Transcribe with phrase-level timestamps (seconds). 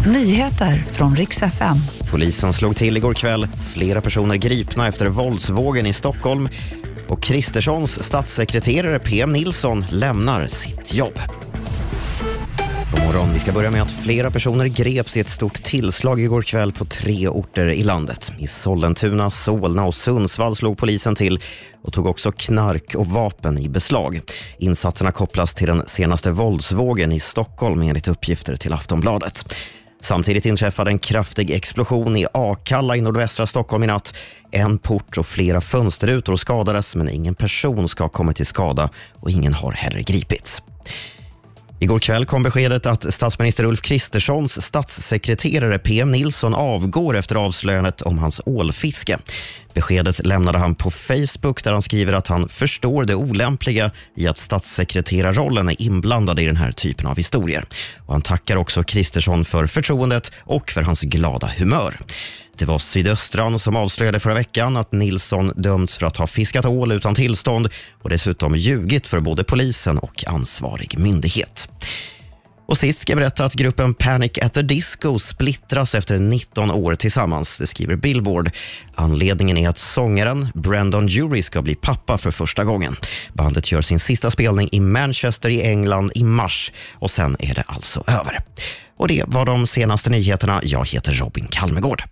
[0.00, 1.76] Nyheter från riks FM.
[2.10, 3.48] Polisen slog till igår kväll.
[3.72, 6.48] Flera personer gripna efter våldsvågen i Stockholm.
[7.08, 11.20] Och Kristerssons statssekreterare PM Nilsson lämnar sitt jobb.
[12.90, 13.32] God morgon.
[13.34, 16.84] Vi ska börja med att flera personer greps i ett stort tillslag igår kväll på
[16.84, 18.32] tre orter i landet.
[18.38, 21.40] I Sollentuna, Solna och Sundsvall slog polisen till
[21.82, 24.20] och tog också knark och vapen i beslag.
[24.58, 29.54] Insatserna kopplas till den senaste våldsvågen i Stockholm enligt uppgifter till Aftonbladet.
[30.04, 34.14] Samtidigt inträffade en kraftig explosion i Akalla i nordvästra Stockholm i natt.
[34.50, 38.90] En port och flera fönsterrutor skadades men ingen person ska ha kommit till skada
[39.20, 40.62] och ingen har heller gripits.
[41.78, 48.18] Igår kväll kom beskedet att statsminister Ulf Kristerssons statssekreterare PM Nilsson avgår efter avslöjandet om
[48.18, 49.18] hans ålfiske.
[49.74, 54.38] Beskedet lämnade han på Facebook där han skriver att han förstår det olämpliga i att
[54.38, 57.64] statssekreterarrollen är inblandad i den här typen av historier.
[58.06, 61.98] Och han tackar också Kristersson för förtroendet och för hans glada humör.
[62.56, 66.92] Det var Sydöstran som avslöjade förra veckan att Nilsson dömts för att ha fiskat ål
[66.92, 67.68] utan tillstånd
[68.02, 71.68] och dessutom ljugit för både polisen och ansvarig myndighet.
[72.66, 76.94] Och sist ska jag berätta att gruppen Panic at the Disco splittras efter 19 år
[76.94, 77.58] tillsammans.
[77.58, 78.50] Det skriver Billboard.
[78.94, 82.96] Anledningen är att sångaren Brandon Jury ska bli pappa för första gången.
[83.32, 87.64] Bandet gör sin sista spelning i Manchester i England i mars och sen är det
[87.66, 88.40] alltså över.
[88.96, 90.60] Och det var de senaste nyheterna.
[90.62, 92.04] Jag heter Robin Kalmegård.